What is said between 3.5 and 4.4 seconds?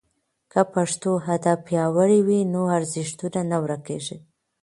نه ورکېږي.